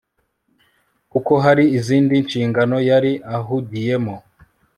kuko 1.11 1.31
hari 1.43 1.63
izindi 1.77 2.13
nshingano 2.25 2.77
yari 2.89 3.13
ahugiyemo 3.35 4.15